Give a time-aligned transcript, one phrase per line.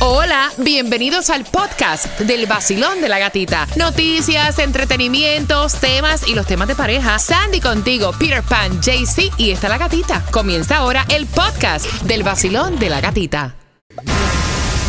[0.00, 3.66] Hola, bienvenidos al podcast del vacilón de la gatita.
[3.76, 7.18] Noticias, entretenimientos, temas y los temas de pareja.
[7.18, 10.24] Sandy contigo, Peter Pan, JC y está la gatita.
[10.30, 13.56] Comienza ahora el podcast del vacilón de la gatita.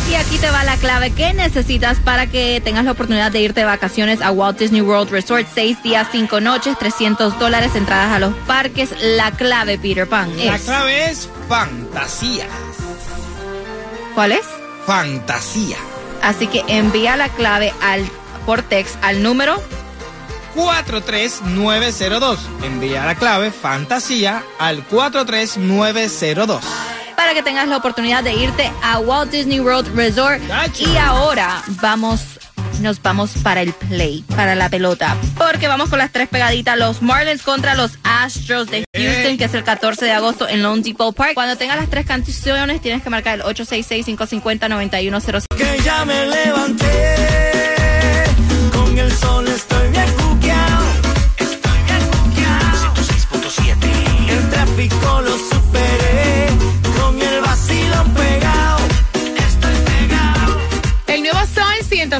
[0.08, 3.60] Y aquí te va la clave que necesitas para que tengas la oportunidad de irte
[3.60, 5.46] de vacaciones a Walt Disney World Resort.
[5.52, 8.90] Seis días, cinco noches, 300 dólares, entradas a los parques.
[9.00, 10.62] La clave, Peter Pan, La es...
[10.62, 12.46] clave es fantasía.
[14.14, 14.59] ¿Cuál es?
[14.86, 15.76] Fantasía.
[16.22, 18.04] Así que envía la clave al
[18.46, 19.62] por text al número
[20.54, 22.38] 43902.
[22.62, 26.62] Envía la clave fantasía al 43902.
[27.16, 30.40] para que tengas la oportunidad de irte a Walt Disney World Resort.
[30.78, 32.22] Y ahora vamos,
[32.80, 35.16] nos vamos para el play, para la pelota.
[35.36, 36.78] Porque vamos con las tres pegaditas.
[36.78, 40.82] Los Marlins contra los Astros de Houston, que es el 14 de agosto en Lone
[40.82, 41.34] Depot Park.
[41.34, 45.44] Cuando tengas las tres canciones, tienes que marcar el 866-550-9106.
[45.56, 47.39] que ya me levanté.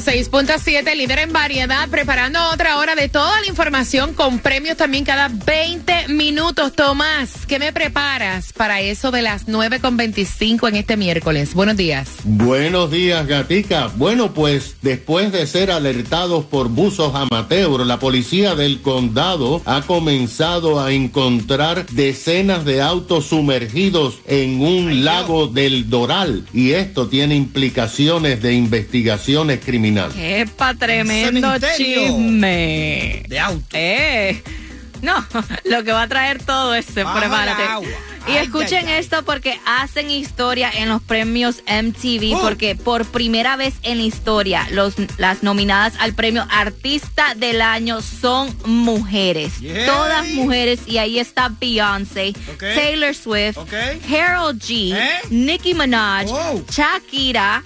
[0.01, 5.29] 106.7, líder en variedad, preparando otra hora de toda la información con premios también cada
[5.29, 6.73] 20 minutos.
[6.73, 11.53] Tomás, ¿qué me preparas para eso de las 9.25 en este miércoles?
[11.53, 12.09] Buenos días.
[12.25, 13.89] Buenos días, gatica.
[13.97, 20.81] Bueno, pues después de ser alertados por buzos amateur, la policía del condado ha comenzado
[20.81, 28.41] a encontrar decenas de autos sumergidos en un lago del Doral y esto tiene implicaciones
[28.41, 29.90] de investigaciones criminales.
[30.17, 33.23] ¡Epa, tremendo chisme!
[33.29, 33.67] De auto.
[33.73, 34.43] ¡Eh!
[35.03, 35.27] No,
[35.65, 36.75] lo que va a traer todo
[37.05, 37.63] Bajo prepárate.
[37.63, 37.89] el agua.
[38.29, 39.01] Y Ay, escuchen ay, ay.
[39.01, 42.41] esto porque hacen historia en los premios MTV, Oh.
[42.43, 48.03] porque por primera vez en la historia los, las nominadas al premio Artista del Año
[48.03, 49.55] son mujeres.
[49.87, 52.35] Todas mujeres y ahí está Beyoncé.
[52.59, 53.73] Taylor Swift, Ok.
[54.13, 55.11] Harold G, ¿Eh?
[55.31, 56.63] Nicki Minaj, Oh.
[56.71, 57.63] Shakira,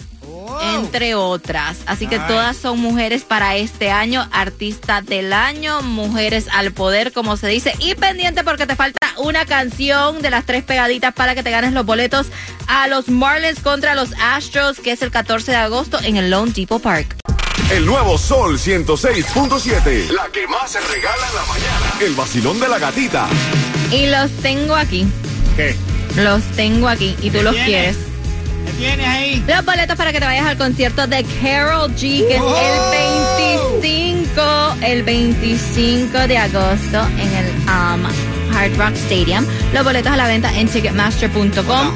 [0.74, 1.78] Entre otras.
[1.86, 7.36] Así que todas son mujeres para este año, artista del año, mujeres al poder, como
[7.36, 7.74] se dice.
[7.78, 11.72] Y pendiente porque te falta una canción de las tres pegaditas para que te ganes
[11.72, 12.26] los boletos
[12.66, 16.52] a los Marlins contra los Astros, que es el 14 de agosto en el Lone
[16.52, 17.16] Depot Park.
[17.70, 20.10] El nuevo Sol 106.7.
[20.10, 21.92] La que más se regala en la mañana.
[22.00, 23.26] El vacilón de la gatita.
[23.90, 25.06] Y los tengo aquí.
[25.56, 25.74] ¿Qué?
[26.16, 27.96] Los tengo aquí y tú los tienes?
[27.96, 28.13] quieres.
[28.74, 29.44] ¿Qué tienes ahí?
[29.46, 34.76] Los boletos para que te vayas al concierto de Carol G, que es el 25,
[34.82, 39.46] el 25 de agosto en el um, Hard Rock Stadium.
[39.72, 41.94] Los boletos a la venta en ticketmaster.com.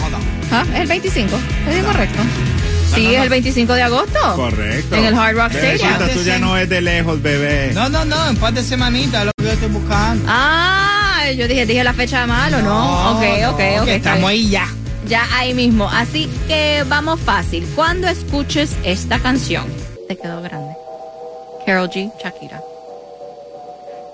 [0.51, 0.65] ¿Ah?
[0.75, 1.37] ¿Es el 25?
[1.69, 2.23] ¿Es correcto?
[2.95, 3.23] Sí, no, es no.
[3.25, 4.37] el 25 de agosto.
[4.37, 4.97] Correcto.
[4.97, 6.15] En el Hard Rock Stadium.
[6.15, 7.73] tú ya no es de lejos, bebé.
[7.75, 10.25] No, no, no, en par de semanitas es lo que yo estoy buscando.
[10.29, 13.17] Ah, yo dije, dije la fecha mal o no.
[13.17, 13.89] ok, no, ok, que ok.
[13.89, 14.69] Estamos ahí ya.
[15.09, 15.89] Ya ahí mismo.
[15.91, 17.67] Así que vamos fácil.
[17.75, 19.65] Cuando escuches esta canción,
[20.07, 20.77] te quedó grande.
[21.65, 22.63] Carol G, Shakira.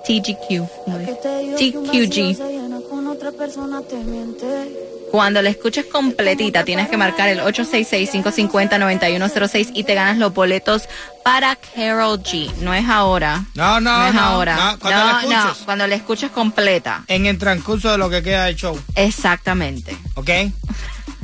[0.05, 0.63] TGQ.
[1.57, 2.37] TQG.
[5.11, 10.83] Cuando la escuches completita, tienes que marcar el 866-550-9106 y te ganas los boletos
[11.23, 12.51] para Carol G.
[12.57, 13.45] No es ahora.
[13.55, 14.55] No, no, No es no, ahora.
[14.55, 15.37] no, cuando no, la escuches.
[15.59, 17.03] no, cuando la escuches completa.
[17.07, 18.77] En el transcurso de lo que queda del show.
[18.95, 19.95] Exactamente.
[20.15, 20.29] ¿Ok?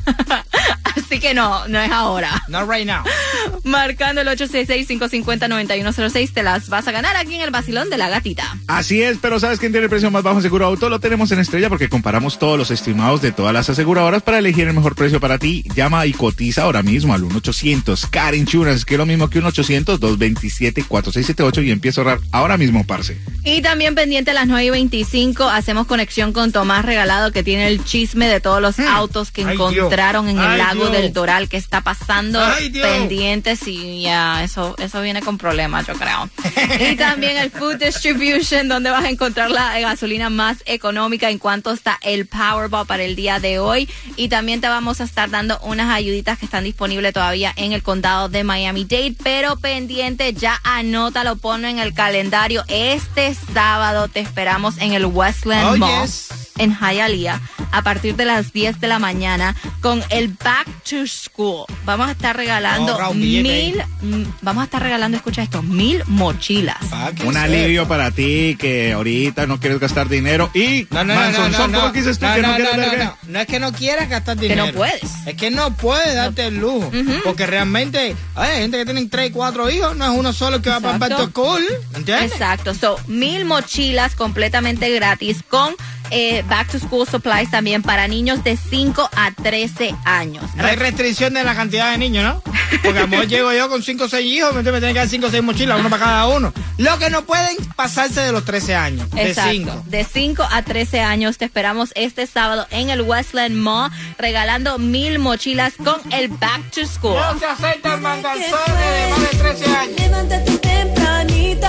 [1.11, 2.41] Así que no, no es ahora.
[2.47, 3.03] Not right now.
[3.66, 8.57] Marcando el 866-550-9106, te las vas a ganar aquí en el vacilón de la gatita.
[8.67, 10.88] Así es, pero ¿sabes quién tiene el precio más bajo en seguro auto?
[10.88, 14.69] Lo tenemos en Estrella porque comparamos todos los estimados de todas las aseguradoras para elegir
[14.69, 15.66] el mejor precio para ti.
[15.75, 19.45] Llama y cotiza ahora mismo al 1-800 Car Insurance, que es lo mismo que un
[19.47, 23.17] 800-227-4678 y empieza a ahorrar ahora mismo, parce.
[23.44, 27.67] Y también pendiente a las 9 y 25, hacemos conexión con Tomás Regalado, que tiene
[27.67, 31.00] el chisme de todos los autos que Ay, encontraron en el lago Dios.
[31.01, 35.94] Del Doral, que está pasando Ay, pendientes y ya, eso, eso viene con problemas, yo
[35.94, 36.30] creo.
[36.92, 41.71] y también el Food Distribution, donde vas a encontrar la gasolina más económica en cuanto
[41.71, 43.89] está el Powerball para el día de hoy.
[44.15, 47.83] Y también te vamos a estar dando unas ayuditas que están disponibles todavía en el
[47.83, 52.63] condado de Miami-Dade, pero pendiente, ya anótalo, ponlo en el calendario.
[52.68, 56.30] Este sábado te esperamos en el Westland Oh, Mall yes.
[56.57, 57.39] En Hialeah
[57.71, 61.65] a partir de las 10 de la mañana con el Back to School.
[61.86, 66.03] Vamos a estar regalando Ahorra un billete mil, vamos a estar regalando, escucha esto, mil
[66.07, 66.77] mochilas.
[67.15, 67.44] Que Un sepa.
[67.45, 71.80] alivio para ti que ahorita no quieres gastar dinero y No, no, no, no, no,
[71.81, 73.03] ¿cómo dices tú no, que no, no, quieres no, ver no, qué?
[73.06, 73.18] no.
[73.31, 74.65] No es que no quieras gastar Que dinero.
[74.68, 75.01] no puedes.
[75.25, 76.92] Es que no puedes darte el lujo.
[77.24, 80.62] Porque realmente hay gente que tiene tres y cuatro hijos, no es uno solo el
[80.62, 81.63] que va para to School.
[81.95, 82.31] ¿Entiendes?
[82.33, 85.74] Exacto, so mil mochilas completamente gratis con
[86.12, 90.44] eh, Back to School Supplies también para niños de 5 a 13 años.
[90.56, 92.42] No hay restricción de la cantidad de niños, ¿no?
[92.84, 95.10] Porque a lo mejor llego yo con cinco o seis hijos, me tienen que dar
[95.10, 96.54] cinco o seis mochilas, uno para cada uno.
[96.78, 99.10] Lo que no pueden pasarse de los 13 años.
[99.12, 105.19] De 5 a 13 años te esperamos este sábado en el Westland Mall regalando mil
[105.19, 107.16] mochilas con el Back to School.
[107.16, 110.00] No se aceptan manganzones de más de 13 años.
[110.00, 111.68] Levántate tempranito,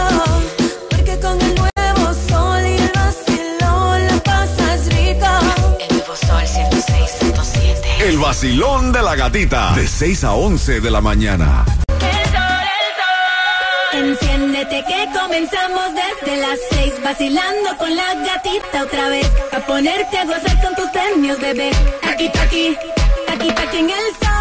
[8.13, 9.73] El vacilón de la gatita.
[9.73, 11.65] De 6 a 11 de la mañana.
[13.91, 19.31] Enciéndete que comenzamos desde las seis, vacilando con la gatita otra vez.
[19.53, 21.71] A ponerte a gozar con tus premios, bebé.
[22.07, 22.77] Aquí, aquí,
[23.29, 24.32] aquí, aquí en el sol.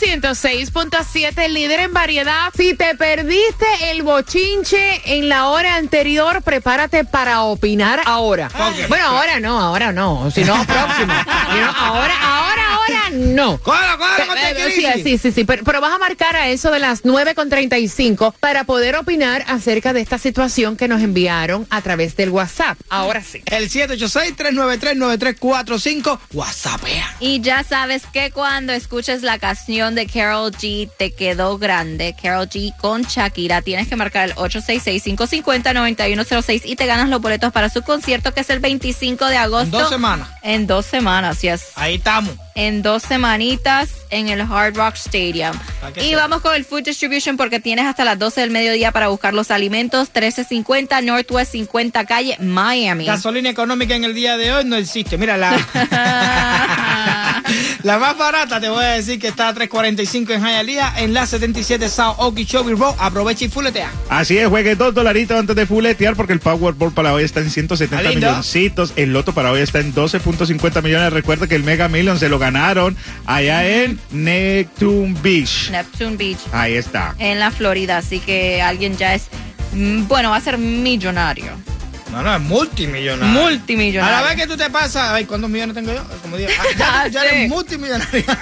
[0.00, 2.50] 106.7, líder en variedad.
[2.56, 8.48] Si te perdiste el bochinche en la hora anterior, prepárate para opinar ahora.
[8.88, 10.66] Bueno, ahora no, ahora no, sino know,
[11.76, 13.58] ahora, ahora, ahora no.
[13.58, 16.70] ¡Cógelo, cógelo, con Eh, Sí, sí, sí, sí, pero, pero vas a marcar a eso
[16.70, 22.16] de las 9.35 para poder opinar acerca de esta situación que nos enviaron a través
[22.16, 22.78] del WhatsApp.
[22.88, 23.42] Ahora sí.
[23.46, 27.16] El 786-393-9345, WhatsAppea.
[27.20, 32.48] Y ya sabes que cuando escuches la canción de Carol G te quedó grande, Carol
[32.48, 37.82] G con Shakira, tienes que marcar el 866-550-9106 y te ganas los boletos para su
[37.82, 39.78] concierto que es el 25 de agosto.
[39.78, 40.28] Dos semanas.
[40.42, 41.62] En dos semanas, yes.
[41.74, 42.34] Ahí estamos.
[42.54, 45.56] En dos semanitas en el Hard Rock Stadium.
[45.94, 49.08] Que Y vamos con el Food Distribution porque tienes hasta las 12 del mediodía para
[49.08, 50.08] buscar los alimentos.
[50.08, 53.06] 1350 Northwest 50 Calle, Miami.
[53.06, 55.16] Gasolina económica en el día de hoy no existe.
[55.16, 55.38] Mira,
[57.82, 61.26] la, más barata te voy a decir que está a 3.45 en Hialeah, en la
[61.26, 62.94] 77 South Okeechobee Road.
[62.98, 63.90] Aprovecha y fuletea.
[64.08, 67.50] Así es, juegue dos dolaritos antes de fuletear porque el Powerball para hoy está en
[67.50, 68.28] 170 ¿Está lindo?
[68.28, 68.92] milloncitos.
[68.96, 71.12] El loto para hoy está en 12.50 millones.
[71.12, 72.96] Recuerda que el Mega Million se lo ganaron
[73.26, 75.70] allá en Neptune Beach.
[75.70, 76.38] Neptune Beach.
[76.52, 77.14] Ahí está.
[77.18, 79.28] en la Florida, así que alguien ya es,
[79.72, 81.52] mm, bueno, va a ser millonario.
[82.12, 83.24] No, no, es multimillonario.
[83.24, 84.16] A Multimillonario.
[84.16, 86.02] la vez que tú te pasas, ay, ¿cuántos millones tengo yo?
[86.22, 87.26] Como digo, ah, ya, ya Sí.
[87.28, 88.24] eres multimillonario.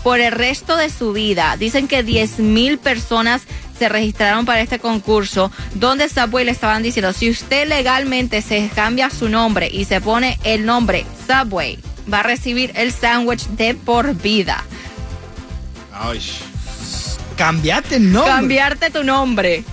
[0.03, 1.55] por el resto de su vida.
[1.57, 3.41] Dicen que 10 mil personas
[3.77, 9.09] se registraron para este concurso, donde Subway le estaban diciendo, si usted legalmente se cambia
[9.09, 11.79] su nombre y se pone el nombre Subway,
[12.11, 14.63] va a recibir el sándwich de por vida.
[15.93, 16.21] Ay.
[17.37, 18.31] Cambiaste el nombre.
[18.31, 19.63] Cambiarte tu nombre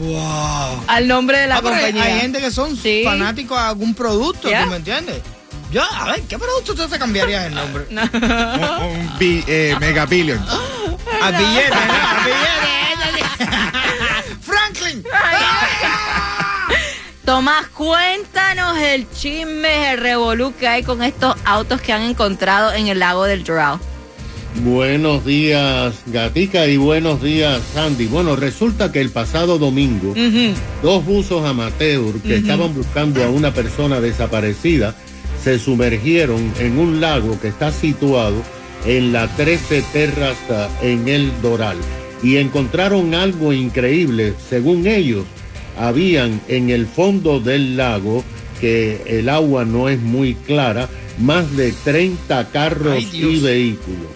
[0.00, 0.84] Wow.
[0.86, 2.02] al nombre de la Ah, compañía.
[2.02, 3.02] Hay gente que son Sí.
[3.04, 4.48] fanáticos a algún producto.
[4.48, 5.20] ¿tú me entiendes?
[5.70, 7.86] Yo, a ver, ¿qué producto tú te cambiarías el nombre?
[7.90, 7.96] Un,
[9.10, 10.38] un bi- eh, Mega Billion.
[11.22, 11.94] A billete, ¿no?
[11.94, 13.24] A billete.
[14.40, 15.04] Franklin.
[17.24, 22.86] Tomás, cuéntanos el chisme, el revolú que hay con estos autos que han encontrado en
[22.88, 23.78] el lago del Doral.
[24.56, 28.06] Buenos días, Gatica, y buenos días, Sandy.
[28.06, 30.14] Bueno, resulta que el pasado domingo,
[30.82, 34.94] dos buzos amateur que estaban buscando a una persona desaparecida
[35.44, 38.42] se sumergieron en un lago que está situado
[38.86, 41.76] en la 13 Terraza en el Doral
[42.22, 44.32] y encontraron algo increíble.
[44.48, 45.26] Según ellos,
[45.78, 48.24] habían en el fondo del lago,
[48.58, 54.08] que el agua no es muy clara, más de 30 carros Ay, y vehículos.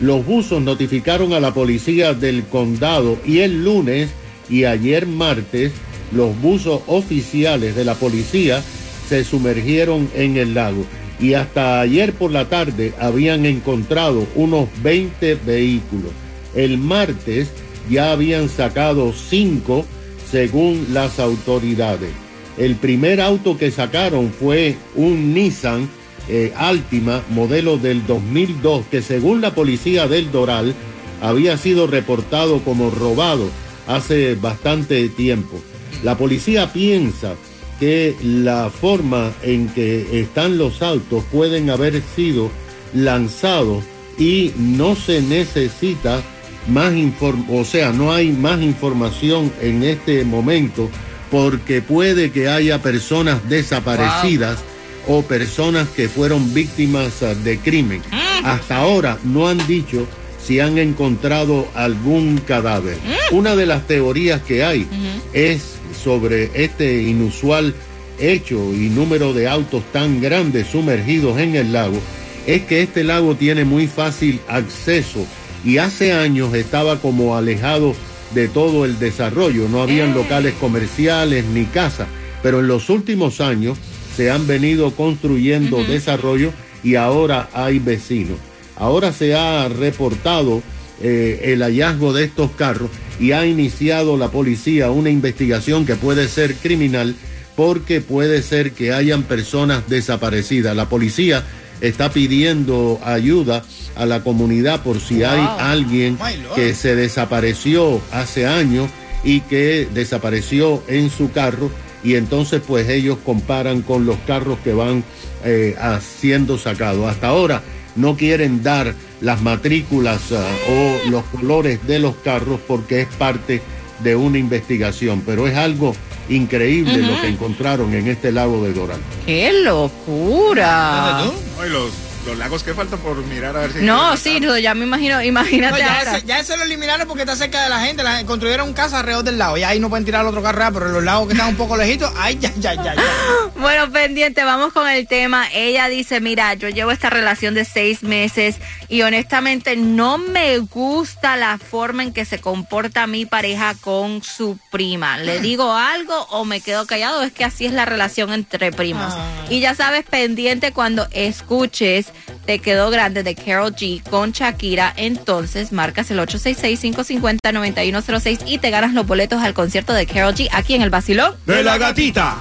[0.00, 4.10] Los buzos notificaron a la policía del condado y el lunes
[4.50, 5.70] y ayer martes
[6.10, 8.64] los buzos oficiales de la policía
[9.12, 10.86] se sumergieron en el lago
[11.20, 16.12] y hasta ayer por la tarde habían encontrado unos 20 vehículos.
[16.54, 17.48] El martes
[17.90, 19.84] ya habían sacado cinco
[20.30, 22.08] según las autoridades.
[22.56, 25.90] El primer auto que sacaron fue un Nissan
[26.26, 30.74] eh, Altima modelo del 2002 que según la policía del Doral
[31.20, 33.50] había sido reportado como robado
[33.86, 35.60] hace bastante tiempo.
[36.02, 37.34] La policía piensa
[37.82, 42.48] que la forma en que están los autos pueden haber sido
[42.94, 43.82] lanzados
[44.16, 46.22] y no se necesita
[46.68, 50.88] más inform o sea, no hay más información en este momento
[51.28, 54.60] porque puede que haya personas desaparecidas
[55.08, 58.00] o personas que fueron víctimas ah, de crimen.
[58.44, 60.06] Hasta ahora no han dicho
[60.40, 62.96] si han encontrado algún cadáver.
[63.32, 64.86] Una de las teorías que hay
[65.32, 67.74] es sobre este inusual
[68.18, 71.98] hecho y número de autos tan grandes sumergidos en el lago,
[72.46, 75.24] es que este lago tiene muy fácil acceso
[75.64, 77.94] y hace años estaba como alejado
[78.34, 82.08] de todo el desarrollo, no habían locales comerciales ni casas,
[82.42, 83.78] pero en los últimos años
[84.16, 88.38] se han venido construyendo desarrollo y ahora hay vecinos.
[88.76, 90.62] Ahora se ha reportado
[91.02, 96.28] eh, el hallazgo de estos carros y ha iniciado la policía una investigación que puede
[96.28, 97.14] ser criminal
[97.56, 100.74] porque puede ser que hayan personas desaparecidas.
[100.74, 101.44] La policía
[101.80, 103.64] está pidiendo ayuda
[103.96, 106.18] a la comunidad por si hay alguien
[106.54, 108.88] que se desapareció hace años
[109.24, 111.70] y que desapareció en su carro
[112.04, 115.04] y entonces pues ellos comparan con los carros que van
[115.44, 117.08] eh, siendo sacados.
[117.10, 117.62] Hasta ahora
[117.96, 123.62] no quieren dar las matrículas ah, o los colores de los carros porque es parte
[124.00, 125.94] de una investigación, pero es algo
[126.28, 129.00] increíble lo que encontraron en este lago de Doral.
[129.26, 131.20] ¡Qué locura!
[131.20, 131.92] Ay, los,
[132.26, 133.78] los lagos que faltan por mirar a ver si.
[133.80, 136.16] No, sí, no, ya me imagino, No, imagínate ya, ahora.
[136.16, 138.02] ese, ya ese lo eliminaron porque está cerca de la gente.
[138.02, 139.56] La, construyeron casa alrededor del lago.
[139.56, 141.76] Y ahí no pueden tirar otro carro, pero en los lagos que están un poco
[141.76, 143.02] lejitos, ahí ya, ya, ya, ya.
[143.56, 145.46] Bueno, pendiente, vamos con el tema.
[145.52, 148.56] Ella dice, mira, yo llevo esta relación de seis meses
[148.92, 154.58] y honestamente no me gusta la forma en que se comporta mi pareja con su
[154.70, 155.16] prima.
[155.16, 157.22] ¿Le digo algo o me quedo callado?
[157.22, 159.14] Es que así es la relación entre primos.
[159.48, 162.08] Y ya sabes, pendiente cuando escuches
[162.44, 168.92] Te quedó grande de Carol G con Shakira, entonces marcas el 866-550-9106 y te ganas
[168.92, 171.34] los boletos al concierto de Carol G aquí en el Basilón.
[171.46, 172.36] De la gatita.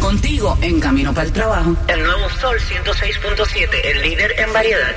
[0.00, 1.76] Contigo en camino para el trabajo.
[1.88, 4.94] El nuevo Sol 106.7, el líder en variedad.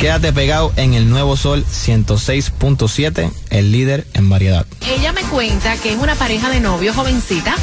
[0.00, 4.64] Quédate pegado en el nuevo Sol 106.7, el líder en variedad.
[4.88, 7.54] Ella me cuenta que es una pareja de novio jovencita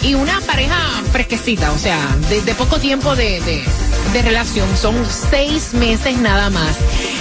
[0.00, 0.74] y una pareja
[1.12, 1.98] fresquecita, o sea,
[2.30, 3.42] de, poco tiempo de-
[4.12, 4.94] de relación, son
[5.30, 6.76] seis meses nada más.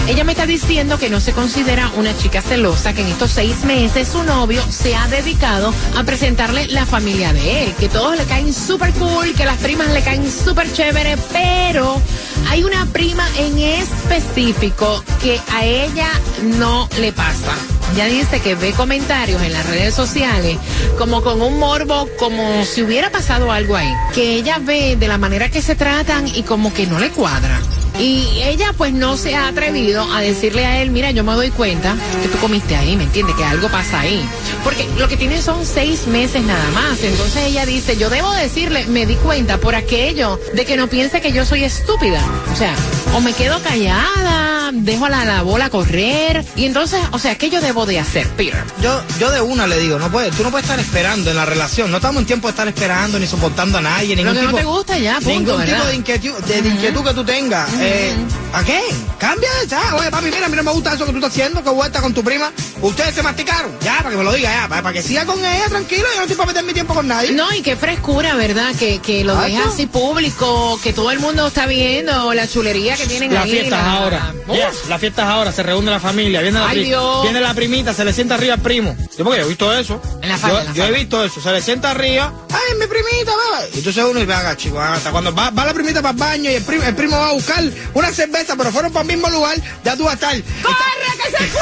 [0.08, 3.64] Ella me está diciendo que no se considera una chica celosa, que en estos seis
[3.64, 8.26] meses su novio se ha dedicado a presentarle la familia de él, que todos le
[8.26, 12.02] caen súper cool, que las primas le caen súper chévere, pero
[12.50, 16.10] hay una prima en específico que a ella
[16.58, 17.54] no le pasa.
[17.96, 20.58] Ya dice que ve comentarios en las redes sociales
[20.98, 23.94] como con un morbo, como si hubiera pasado algo ahí.
[24.14, 27.60] Que ella ve de la manera que se tratan y como que no le cuadra.
[28.00, 31.50] Y ella pues no se ha atrevido a decirle a él, mira, yo me doy
[31.52, 33.36] cuenta que tú comiste ahí, ¿me entiendes?
[33.36, 34.24] Que algo pasa ahí.
[34.64, 37.04] Porque lo que tienen son seis meses nada más.
[37.04, 41.22] Entonces ella dice, yo debo decirle, me di cuenta por aquello de que no piense
[41.22, 42.24] que yo soy estúpida.
[42.52, 42.76] O sea,
[43.16, 46.44] o me quedo callada, dejo la, la bola correr.
[46.56, 48.64] Y entonces, o sea, ¿qué yo debo de hacer, Peter?
[48.82, 51.46] Yo, yo de una le digo, no puedes, tú no puedes estar esperando en la
[51.46, 51.92] relación.
[51.92, 54.16] No estamos en tiempo de estar esperando ni soportando a nadie.
[54.16, 55.76] Lo Ningún que no tipo, te gusta ya, punto, Ningún ¿verdad?
[55.76, 57.70] tipo de inquietud, de, de inquietud que tú tengas.
[57.80, 58.14] Eh,
[58.54, 58.82] ¿A qué?
[59.18, 59.96] Cambia ya.
[59.96, 62.02] Oye, papi, mira, a mí no me gusta eso que tú estás haciendo, que vuelta
[62.02, 62.52] con tu prima.
[62.82, 63.72] Ustedes se masticaron.
[63.82, 64.68] Ya, para que me lo diga, ya.
[64.68, 66.04] Para, para que siga con ella, tranquilo.
[66.12, 67.32] Yo no estoy para perder mi tiempo con nadie.
[67.32, 68.74] No, y qué frescura, ¿verdad?
[68.78, 73.06] Que, que lo deja así público, que todo el mundo está viendo la chulería que
[73.08, 73.52] tienen Las ahí.
[73.52, 74.34] fiestas la- ahora.
[74.48, 74.58] Uf.
[74.70, 75.52] Yes, las fiestas ahora.
[75.52, 76.42] Se reúne la familia.
[76.42, 77.24] Viene la, Ay, Dios.
[77.24, 78.96] viene la primita, se le sienta arriba al primo.
[79.18, 80.02] Yo porque yo he visto eso.
[80.22, 81.42] En la falda, yo en la yo he visto eso.
[81.42, 82.34] Se le sienta arriba.
[82.50, 83.66] Ay, mi primita, baba.
[83.74, 84.80] Y entonces uno y venga, chico.
[84.80, 87.30] Hasta cuando va, va la primita para el baño y el primo, el primo va
[87.30, 87.64] a buscar
[87.94, 90.32] una cerveza, pero fueron para el mismo lugar, ya tú vas a estar.
[90.62, 91.62] ¡Corre, que se fue!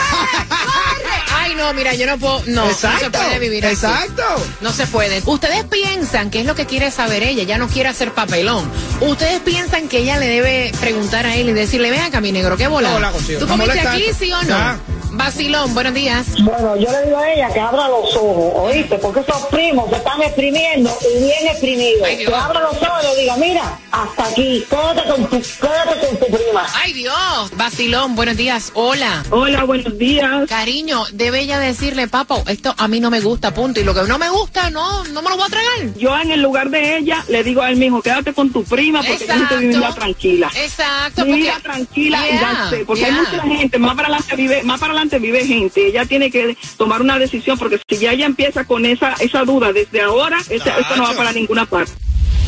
[0.50, 1.10] ¡Corre!
[1.42, 2.44] Ay, no, mira, yo no puedo.
[2.48, 3.76] No, no se Exacto, puede vivir así.
[3.76, 4.24] exacto.
[4.62, 5.22] No se puede.
[5.26, 7.44] Ustedes piensan que es lo que quiere saber ella.
[7.44, 8.70] Ella no quiere hacer papelón.
[9.02, 12.58] Ustedes piensan que ella le debe preguntar a él y decirle, ven acá, mi negro,
[12.58, 12.89] ¿qué bola?
[12.90, 13.40] ¿Qué bola contigo?
[13.40, 14.80] ¿Tú ¿No comiste aquí, sí o no?
[15.20, 15.26] Ya.
[15.26, 16.26] Vacilón, buenos días.
[16.44, 18.98] Bueno, yo le digo a ella que abra los ojos, ¿oíste?
[18.98, 22.02] Porque esos primos se están exprimiendo y bien exprimidos.
[22.06, 22.30] Ay, Dios.
[22.32, 26.18] que abra los ojos y le diga, mira, hasta aquí, quédate con tu, quédate con
[26.20, 26.66] tu prima.
[26.82, 27.52] Ay, Dios.
[27.56, 28.72] Vacilón, buenos días.
[28.74, 29.24] Hola.
[29.30, 30.48] Hola, buenos días.
[30.48, 33.80] Cariño, debe ella decirle, papo, esto a mí no me gusta, punto.
[33.80, 35.94] Y lo que no me gusta, no, no me lo voy a tragar.
[35.98, 39.02] Yo en el lugar de ella le digo a él mismo, quédate con tu prima
[39.04, 40.50] porque vivir vida tranquila.
[40.56, 41.26] Exacto.
[41.26, 44.80] Porque- tranquila y Yeah, ya sé, porque hay mucha gente más para adelante vive, más
[44.80, 45.88] para adelante adelante vive gente.
[45.88, 49.74] Ella tiene que tomar una decisión porque si ya ella empieza con esa, esa duda
[49.74, 51.92] desde ahora, esa- esto no va para ninguna parte.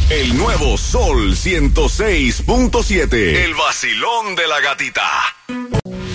[0.10, 3.46] El nuevo Sol 106.7.
[3.46, 5.02] El vacilón de la gatita.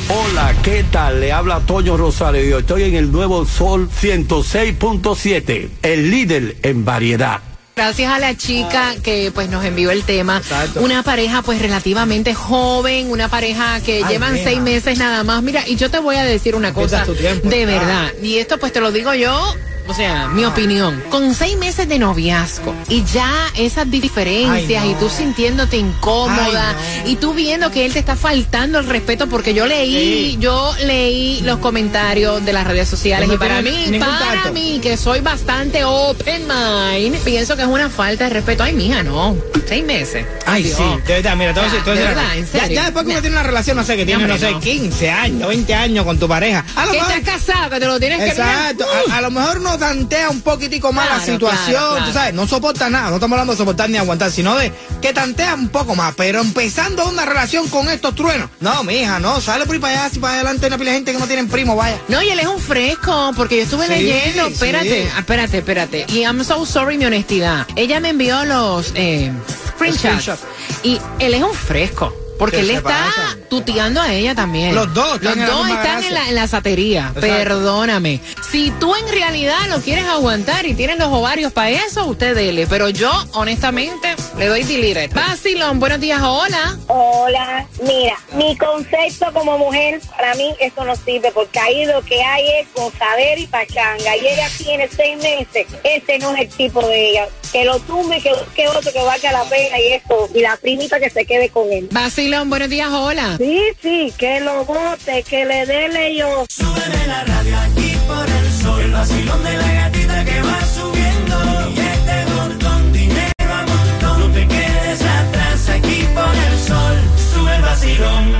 [0.08, 1.20] Hola, ¿qué tal?
[1.20, 6.84] Le habla Toño Rosario y yo estoy en el nuevo Sol 106.7, el líder en
[6.84, 7.40] variedad.
[7.78, 10.40] Gracias a la chica que pues nos envió el tema.
[10.76, 15.42] Una pareja pues relativamente joven, una pareja que Ay, llevan seis meses nada más.
[15.42, 17.66] Mira, y yo te voy a decir una cosa tiempo, de ah.
[17.66, 18.12] verdad.
[18.22, 19.54] Y esto pues te lo digo yo.
[19.88, 21.02] O sea, mi opinión.
[21.10, 24.98] Con seis meses de noviazgo y ya esas diferencias Ay, y no.
[24.98, 27.10] tú sintiéndote incómoda Ay, no.
[27.10, 30.36] y tú viendo que él te está faltando el respeto porque yo leí, Sí.
[30.40, 34.52] yo leí los comentarios de las redes sociales No y para mí, para tacto.
[34.52, 38.62] mí que soy bastante open mind, pienso que es una falta de respeto.
[38.64, 39.36] Ay, mija, no.
[39.66, 40.24] Seis meses.
[40.46, 40.76] Ay, Dios.
[40.76, 42.44] sí, de verdad, mira, te voy a decir, te voy a De decir verdad, en
[42.46, 42.74] ya, serio.
[42.76, 43.20] ya después que uno No.
[43.22, 44.60] tiene una relación, no sé, que tiene, hombre, no sé, no.
[44.60, 46.64] 15 años, 20 años con tu pareja.
[46.76, 49.14] A lo Que mejor- estás casado, que te lo tienes Exacto, que mirar.
[49.14, 52.06] a, a lo mejor uno tantea un poquitico más la situación, claro, claro.
[52.06, 55.12] tú sabes, no soporta nada, no estamos hablando de soportar ni aguantar, sino de que
[55.12, 58.48] tantea un poco más, pero empezando una relación con estos truenos.
[58.60, 60.96] No, mija, no, sale por ahí para allá, si para adelante hay una pila de
[60.96, 61.98] gente que no tienen primo, vaya.
[62.08, 64.46] No, y él es un fresco, porque yo estuve Sí, leyendo.
[64.46, 64.52] sí.
[64.54, 66.06] Espérate, ah, espérate, espérate.
[66.08, 67.66] Y I'm so sorry mi honestidad.
[67.76, 69.32] Ella me envió los eh,
[69.76, 70.40] screenshots.
[70.82, 72.14] Y él es un fresco.
[72.38, 73.36] Porque ¿Qué él está pasa?
[73.48, 74.74] tuteando a ella también.
[74.74, 77.12] Los dos Los están en la dos misma están en la, en la satería.
[77.14, 77.20] Exacto.
[77.20, 78.20] Perdóname.
[78.50, 82.66] Si tú en realidad lo quieres aguantar y tienes los ovarios para eso, usted dele.
[82.66, 85.08] Pero yo, honestamente, le doy delete.
[85.14, 86.76] Vacilón, buenos días, hola.
[86.88, 92.22] Hola, mira, mi concepto como mujer, para mí eso no sirve porque ahí lo que
[92.22, 94.16] hay es gozadera y pachanga.
[94.16, 97.28] Y ella tiene seis meses, ese no es el tipo de ella.
[97.56, 100.28] Que lo tumbe, que busque otro que valga la pena y eso.
[100.34, 101.88] Y la primita que se quede con él.
[101.90, 103.38] Vacilón, buenos días, hola.
[103.38, 106.44] Sí, sí, que lo bote, que le dé yo.
[106.50, 108.80] Súbeme la radio aquí por el sol.
[108.82, 111.70] El vacilón de la gatita que va subiendo.
[111.70, 114.20] Y este montón, dinero a montón.
[114.20, 116.96] No te quedes atrás aquí por el sol.
[117.32, 118.34] Sube el vacilón.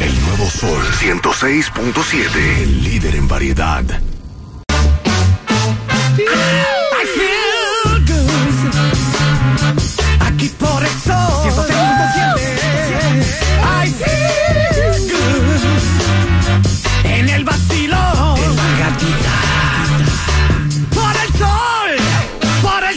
[0.00, 2.62] El nuevo Sol 106.7.
[2.62, 3.84] El líder en variedad.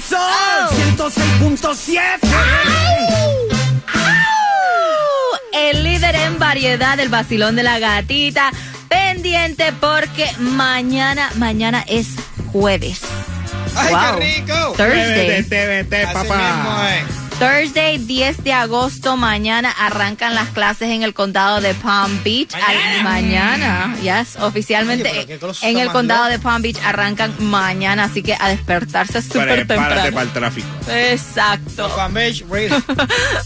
[0.09, 1.11] Por el sol.
[1.39, 2.19] 106.7.
[5.53, 8.51] El líder en variedad del vacilón de la gatita.
[8.87, 12.07] Pendiente porque mañana, mañana es
[12.51, 13.01] jueves.
[13.75, 14.19] ¡Ay, Wow.
[14.19, 14.73] qué rico!
[14.77, 15.43] Thursday.
[15.43, 17.03] TVT, Así papá.
[17.39, 22.53] Thursday 10 de agosto, mañana arrancan las clases en el condado de Palm Beach.
[22.53, 28.35] Al- Mañana, yes, oficialmente Oye, en el condado de Palm Beach arrancan mañana, así que
[28.37, 30.21] a despertarse súper Prepárate para temprano.
[30.27, 30.67] el tráfico.
[30.91, 31.89] Exacto.
[31.95, 32.75] Palm Beach, ready.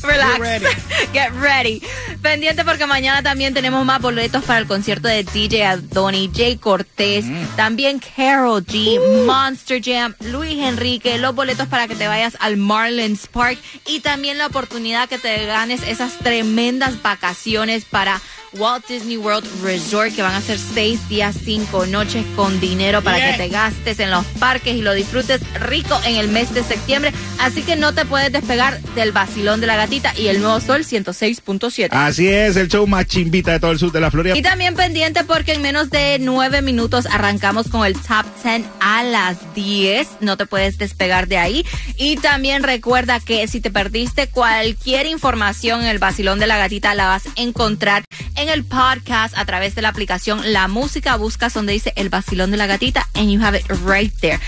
[0.01, 0.33] Relax.
[0.33, 0.65] Get ready.
[1.13, 1.81] Get ready.
[2.21, 7.25] Pendiente porque mañana también tenemos más boletos para el concierto de DJ Adoni, Jay Cortés,
[7.25, 7.45] Mm.
[7.55, 9.25] también Carol G, Uh.
[9.25, 14.37] Monster Jam, Luis Enrique, los boletos para que te vayas al Marlins Park y también
[14.37, 18.21] la oportunidad que te ganes esas tremendas vacaciones para
[18.55, 23.17] Walt Disney World Resort que van a ser seis días, cinco noches con dinero para
[23.17, 23.31] Yeah.
[23.31, 27.11] que te gastes en los parques y lo disfrutes rico en el mes de septiembre.
[27.39, 30.83] Así que no te puedes despegar del vacilón de la gatita y el nuevo sol
[30.83, 31.89] 106.7.
[31.91, 34.37] Así es, el show más chimbita de todo el sur de la Florida.
[34.37, 39.03] Y también pendiente porque en menos de nueve minutos arrancamos con el top 10 a
[39.03, 40.07] las 10.
[40.21, 41.65] No te puedes despegar de ahí.
[41.97, 46.93] Y también recuerda que si te perdiste cualquier información en el vacilón de la gatita,
[46.95, 48.03] la vas a encontrar
[48.35, 51.15] en el podcast a través de la aplicación La Música.
[51.15, 54.39] Buscas donde dice el vacilón de la gatita and you have it right there.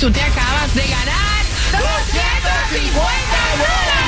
[0.00, 2.96] Tú te acabas de ganar 250
[3.58, 4.06] dólares.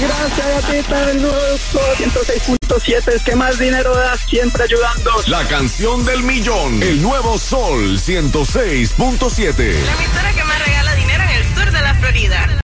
[0.00, 3.14] Gracias, gatita del nuevo Sol 106.7.
[3.14, 5.10] Es que más dinero da siempre ayudando.
[5.26, 6.82] La canción del millón.
[6.82, 9.56] El nuevo Sol 106.7.
[9.84, 10.30] La emisora